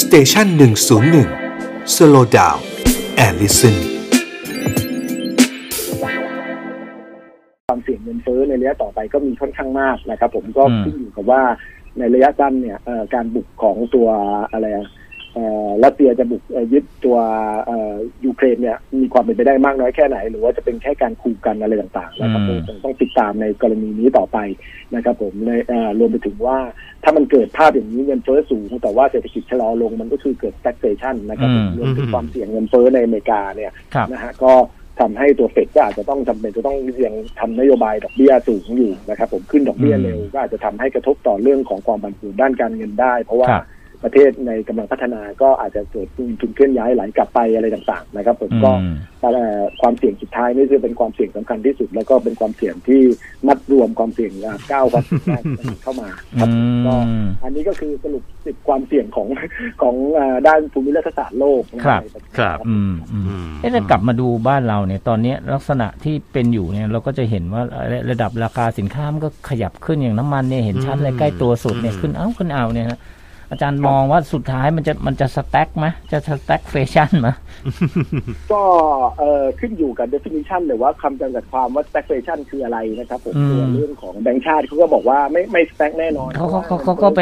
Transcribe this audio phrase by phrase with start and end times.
[0.00, 1.28] Station หนึ่งศูนย์หนึ่ง
[1.94, 3.76] slow down and listen
[7.68, 11.42] ความเสี่ยงเงินเฟ้อในระยะต่อไปก็มีค่อนข้างมากนะครับ ผมก็อืมขึ้นอยู่กับว่า
[11.98, 14.08] ในระยะสั้นเนี่ยเอ่อการบุกของตัว
[14.52, 15.07] อะไรอะเอ่อ
[15.84, 17.18] รัสเซียจะบุกเอ่อยึดตัว
[17.64, 17.94] เอ่อ
[18.24, 24.38] ยูเครนเนี่ยมีความเป็นไปได้มากน้อยแค่ไหน หรือว่าจะเป็นแค่การขู่กันอะไรต่างๆนะครับอืมคงต้องติดตามในกรณีนี้ต่อไป
[24.94, 26.58] นะครับ ผมในเอ่อรวมไปถึงว่า
[27.04, 34.52] ถ้ามันเกิดภาพอย่างนี้เงินเฟ้อสูง แต่ว่าเศรษฐกิจชะลอลงมันก็คือเกิด stagflation นะครับผมอืมรวมถึงความเสี่ยงเงินเฟ้อในอเมริกาเนี่ยครับนะฮะก็
[35.00, 43.64] ทำให้ตัวเฟดก็อาจจะต้องจำเป็นจะต้องยังทำนโยบายดอกเบี้ยสูงอยู่นะครับผมขึ้นดอกเบี้ยอืมเร็วก็อาจจะทำให้กระทบต่อเรื่องของความผันผวนด้านการเงินได้ เพราะว่าครับ
[44.02, 46.08] ประเทศในกำลังพัฒนาก็อาจจะเกิด
[46.40, 49.28] ทุนเคลื่อนย้ายไหลกลับไปอะไรต่างๆ นะครับ ผมก็อืมแต่
[49.80, 53.02] ความเสี่ยงสุดท้ายนี่คือเป็นความเสี่ยงสำคัญที่สุด แล้วก็เป็นความเสี่ยงที่
[53.46, 55.44] มัดรวมความเสี่ยงอ่าเก้าความเสี่ยงแรก
[55.82, 56.08] เข้ามา
[56.40, 56.48] ครับ
[56.86, 59.28] ก็อืมอันนี้ก็คือสรุปสิบความเสี่ยงของ
[59.82, 72.98] ของอ่าด้านภูมิรัฐศาสตร์โลกนะครับในปัจจุนครับอืมอืมอืมเอ๊ะถ้ากลับมาดูบ้านเราเนี่ยตอนเนี้ยลักษณะที่เป็นอยู่เนี่ยเราก็จะเห็นว่าระระดับราคาสินค้ามันก็ขยับขึ้นอย่างน้ำมันเนี่ยเห็นชัดเลยอืมใกล้ตัวสุดเนี่ยอืมขึ้นเอ้าขึ้นเอาเนี่ยฮะ
[73.50, 77.28] อาจารย์มองว่าสุดท้ายมันจะมันจะสแต็กไหมจะสแต็กเฟชั่นไหม
[78.52, 78.62] ก็
[79.18, 87.20] เอ่อขึ้นอยู่กับ definition หรือว่าคำจำกัดความว่า stagflation คืออะไรนะครับผมอืมตัวเรื่องของแบงก์ชาติเขาก็บอกว่าไม่ไม่ stag แน่นอนเขาเขาเขาเขาก็ไป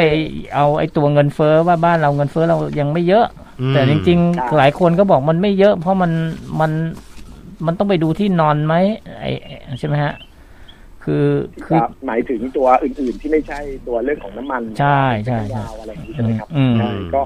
[0.55, 3.25] เอาไอ้ตัวเงินเฟ้อว่าบ้านเราเงินเฟ้อเรายังไม่เยอะ
[3.61, 6.11] อืมแต่จริง ๆ หลายคนก็บอกมันไม่เยอะ เพราะมัน
[6.61, 6.71] มัน
[7.65, 8.73] มันต้องไปดูที่นอนไหม
[9.19, 9.31] ไอ้
[9.79, 10.13] ใช่ไหมฮะ
[11.07, 11.27] คือ
[11.65, 17.21] คืคอรับหมายถึงตัวอื่น ๆ ที่ไม่ใช่ตัวเรื่องของน้ำมันใช่ใช่ใช่ยาวอะไรอย่างนี้ใช่ไหมครับอืมใช่ก็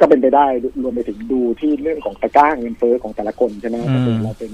[0.00, 0.46] ก็เป็นไปได้
[0.82, 4.52] รวมไปถึงดูที่เรื่องของตะกร้าเงินเฟ้อของแต่ละคนใช่ไหมอืมถ้าเกิดเราเป็น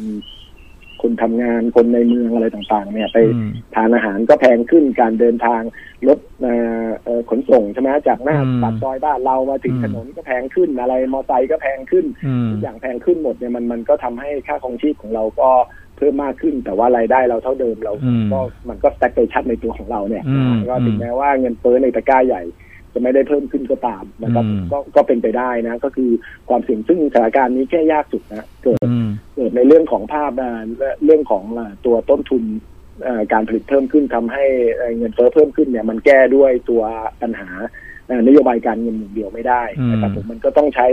[1.02, 5.62] คนทำงานคนในเมืองอะไรต่างๆ เนี่ย ไปอืมทานอาหารก็แพงขึ้นการเดินทาง
[6.08, 6.54] รถเอ่
[6.86, 15.50] อเอ่อขนส่งใช่ไหมจากหน้าอืมปากซอยบ้านเรามาถึงอืมถนนก็แพงขึ้นอะไร มอไซค์ก็แพงขึ้นอืมทุกอย่างแพงขึ้นหมดเนี่ยมันมันก็ทำให้ค่าครองชีพของเราก็
[15.96, 22.42] เพิ่มมากขึ้นแต่ว่ารายได้เราเท่าเดิมเราอืมก็มันก็สแต็กไปชัดในตัวของเราเนี่ยอืมก็ถึงแม้ว่าเงินเฟ้อในตะกร้าใหญ่
[22.92, 26.10] จะไม่ได้เพิ่มขึ้นก็ตามนะครับอืมก็ก็เป็นไปได้นะ ก็คือ
[26.48, 30.62] ความเสี่ยงซึ่งสถานการณ์นี้แค่ยากสุดนะเกิดอืมเกิดในเรื่องของภาพอ่า
[31.04, 32.44] เรื่องของอ่าตัวต้นทุน
[33.04, 34.44] เอ่อการผลิตเพิ่มขึ้นทำให้
[34.76, 36.82] เอ่อเงินเฟ้อเพิ่มขึ้นเนี่ย มันแก้ด้วยตัว
[37.22, 37.95] ปัญหาเอ่อ
[38.26, 40.86] นโยบายการเงินอย่างเดียวไม่ได้นะครับอืมผมมันก็ต้องใช้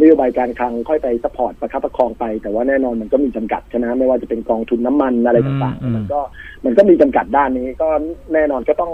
[0.00, 6.20] นโยบายการคลังค่อยไปสปอร์ตประคับประคองไป แต่ว่าแน่นอนมันก็มีจำกัดใช่ไหมไม่ว่าจะเป็นกองทุนน้ำมันอะไรต่างอืมๆมันก็
[6.64, 7.88] มันก็มีจำกัดด้านนี้ก็
[8.32, 8.92] แน่นอนก็ต้อง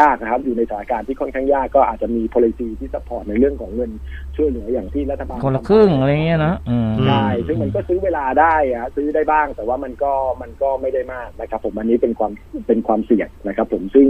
[0.00, 3.90] ยากนะครับ อยู่ในสถานการณ์ที่ค่อนข้างยากก็อาจจะมี policy ที่สปอร์ตในเรื่องของเงิน
[4.36, 12.32] ช่วยเหลืออย่างที่รัฐบาลคนละครึ่งอะไรเงี้ยนะอืมใช่ซึ่งมันก็ซื้อเวลาได้อะซื้อได้บ้าง แต่ว่ามันก็มันก็ไม่ได้มากนะครับ ผมอันนี้เป็นความ
[12.68, 14.06] เป็นความเสี่ยงนะครับ ผมซึ่ง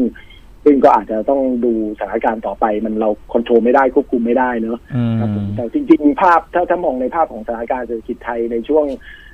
[0.65, 8.87] ซึ่งก็อาจจะต้องดูสถานการณ์ต่อไปมันเราควบคุมไม่ได้ควบคุมไม่ได้เนอะอืมครับผมแต่จริง ๆ ภาพถ้าถ้ามองในภาพของสถานการณ์เศรษฐกิจไทยในช่วง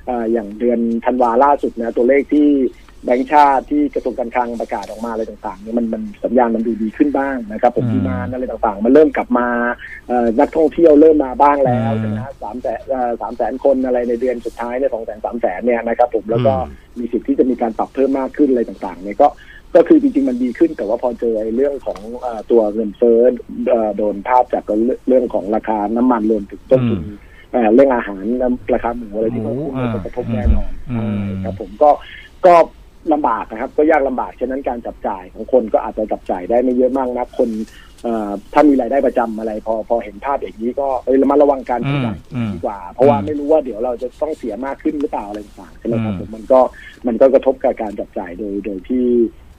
[0.05, 2.49] เอ่ออย่างเดือนธันวาล่าสุดนะตัวเลขที่
[3.05, 9.47] แบงก์ชาติที่กระทรวงการคลังประกาศออกมาอะไรต่างๆเนี่ยมันมันสัญญาณมันดูดีขึ้นบ้างนะครับผมอืมดีมานอะไรต่างๆ มันเริ่มกลับมา
[10.07, 12.81] เอ่อนักท่องเที่ยวเริ่มมาบ้างแล้วอืมใช่ไหมฮะสามแสน
[13.21, 19.27] สามแสนคนอะไรในเดือนสุดท้ายเนี่ยสองแสนสามแสนเนี่ยนะครับผมแล้วก็อืมมีสิทธิ์ที่จะมีการปรับเพิ่มมากขึ้นอะไรต่างๆเนี่ยก็
[19.75, 23.21] ก็คือจริงๆมันดีขึ้นแต่ว่าพอเจอไอ้เรื่องของเอ่อตัวเงินเฟ้อ
[23.69, 24.63] เอ่อโดนภาพจาก
[25.07, 27.17] เรื่องของราคาน้ำมันรวมถึงต้นทุนอืม
[27.51, 31.89] เอ่อเรื่องอาหารน้ำราคาหมูอะไรที่หมูมันมันจะกระทบแน่นอนอืมใช่ครับผมก็
[32.45, 32.53] ก็
[33.13, 37.49] ลำบากนะครับ ก็ยากลำบากฉะนั้นการจับจ่ายของคนก็อาจจะจับจ่ายได้ไม่เยอะมากนะคน
[38.03, 46.59] เอ่อถ้ามีรายได้ประจำอะไร พอพอเห็นภาพอย่างนี้ก็เอ้ยระมัดระวังการใช้จ่ายอืมดีกว่า เพราะว่าอืมไม่รู้ว่าเดี๋ยวเราจะต้องเสียมากขึ้นหรือเปล่าอะไรต่างๆใช่ไหมครับอืมผมมันก็
[47.07, 49.05] มันก็กระทบกับการจับจ่ายโดยโดยที่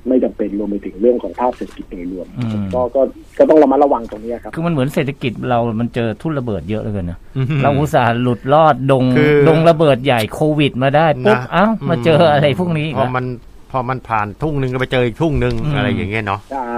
[0.08, 3.02] ไม่จำเป็นรวมไปถึงเรื่องของภาพเศรษฐกิจโดยรวมอืมก็ก็
[3.38, 13.26] ก็ต้องระมัดระวังตรงนี้ครับคือมันเหมือนเศรษฐกิจเรามันเจอทุ่นระเบิดเยอะเลยนะอืมเราอุตส่าห์หลุดรอดดงคือดงระเบิดใหญ่โควิดมาได้ปุ๊บนะเอ้ามาเจออะไรพวกนี้อีกพออะมัน
[13.70, 16.72] พอมันผ่านทุ่งหนึ่งก็ไปเจออีกทุ่งหนึ่งอืมอะไรอย่างเงี้ยเนาะใช่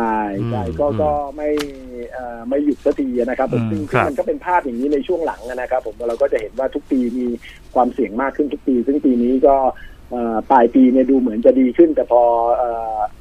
[0.50, 1.48] ใช่อืมก็อืมก็ไม่
[2.12, 7.26] เอ่อไม่หยุดสักทีนะครับผมอืมซึ่งครับมันก็เป็นภาพอย่างนี้ในช่วงหลังนะครับ ผมเราก็จะเห็นว่าทุกปีมี
[7.74, 9.74] ความเสี่ยงมากขึ้นทุกปี ซึ่งปีนี้ก็เอ่อ
[10.50, 12.22] ปลายปีเนี่ยดูเหมือนจะดีขึ้น แต่พอ
[12.62, 12.64] อ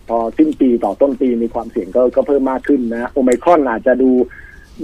[0.10, 4.12] พอสิ้นปีต่อต้นปีมีความเสี่ยงก็ก็เพิ่มมากขึ้นนะโอไมครอนอาจจะดู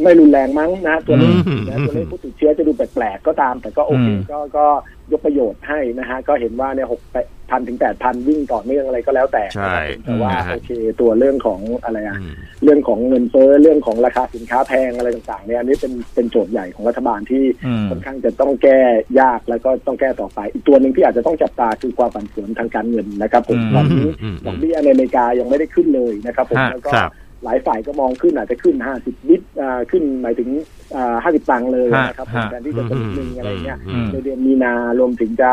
[0.03, 4.65] ไม่รุนแรงมั้งนะตัวเลขอืมนะตัวเลขผู้ติดเชื้อจะดูแปลกๆก็ตาม แต่ก็โอเคอืมก็ก็
[5.11, 7.01] ยกประโยชน์ให้นะฮะ ก็เห็นว่าเนี่ยหก
[7.49, 10.71] พันถึงแปดพันวิ่งต่อเนื่องอะไรก็แล้วแต่ใช่แต่ว่านะฮะโอเค
[11.01, 12.33] ตัวเรื่องของอะไรอะอืม
[12.63, 18.79] เรื่องของเงินเฟ้อเรื่องของราคาสินค้าแพงอะไรต่างๆเนี่ยอันนี้เป็นเป็นโจทย์ใหญ่ของรัฐบาลที่อืมค่อนข้างจะต้องแก้
[19.21, 27.11] ยากแล้วก็ต้องแก้ต่อไป อีกตัวหนึ่งที่อาจจะต้องจับตาคือความผันผวนทางการเงินนะครับผมอืมตอนนี้อืมดอกเบี้ยในอเมริกายังไม่ได้ขึ้นเลยนะครับผมฮะแล้วก็ครับ
[27.43, 30.49] หลายฝ่ายก็มองขึ้นอาจจะขึ้น50บิตอ่าขึ้นหมายถึง
[30.95, 35.51] อ่า50ตังค์เลยนะครับฮะแทนที่จะสนิดนึงอะไรเงี้ยอืมในเดือนมีนารวมถึงจะ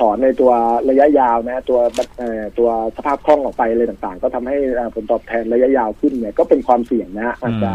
[0.00, 0.52] ถอนในตัว
[0.90, 7.72] ระยะยาวนะตัวบัตรเอ่อตัวสภาพคล่องออกไปอะไรต่างๆ ก็ทำให้อ่าผลตอบแทนระยะยาวขึ้นเนี่ยก็เป็นความเสี่ยงนะอาจจะ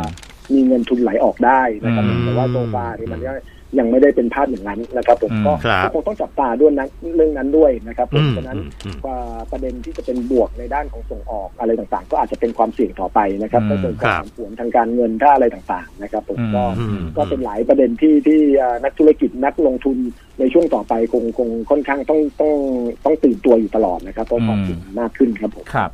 [0.54, 3.32] มีเงินทุนไหลออกได้นะครับอืมแต่ว่าโซฟาที่มันก็
[3.80, 9.18] ยังไม่ได้เป็นภาพอย่างนั้นนะครับ ผมอืมก็ครับก็คงต้องจับตาด้วยนะเรื่องนั้นด้วยนะครับผมอืมฉะนั้นอืมอืมว่า
[9.52, 19.98] ประเด็นที่จะเป็นบวกในด้านของส่งออกอะไรต่างๆ ก็อาจจะเป็นความเสี่ยงต่อไปนะครับอืมถ้าเกิดความครับผันผวนทางการเงินถ้าอะไรต่างๆ นะครับ ผมอืมก็อืมก็เป็นหลายประเด็นที่ที่เอ่อนักธุรกิจนักลงทุน
[20.40, 22.54] ในช่วงต่อไปคงคงค่อนข้างต้องต้อง
[23.06, 25.90] ต้องตื่นตัวอยู่ตลอดนะครับเพราะความเสี่ยงมากขึ้นครับผมครับ